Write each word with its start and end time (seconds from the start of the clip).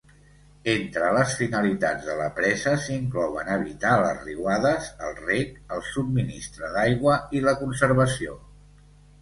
Entre 0.71 1.09
las 1.17 1.33
finalitats 1.41 2.07
de 2.07 2.15
la 2.21 2.29
presa 2.39 2.73
s"inclouen 2.79 3.51
evitar 3.57 3.93
les 4.05 4.23
riuades, 4.29 4.89
el 5.09 5.15
rec, 5.29 5.55
el 5.77 5.87
subministre 5.91 6.75
d"aigua 6.79 7.23
i 7.41 7.47
la 7.51 7.57
conservació. 7.65 8.37